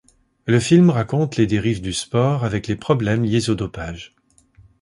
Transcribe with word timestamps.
Le 0.47 0.59
film 0.59 0.89
raconte 0.89 1.35
les 1.37 1.45
dérives 1.45 1.79
du 1.83 1.93
sport 1.93 2.43
avec 2.43 2.65
les 2.65 2.75
problèmes 2.75 3.23
liés 3.23 3.51
au 3.51 3.53
dopage. 3.53 4.15